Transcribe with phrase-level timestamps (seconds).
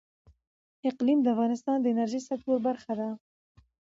[0.89, 3.09] اقلیم د افغانستان د انرژۍ سکتور برخه ده.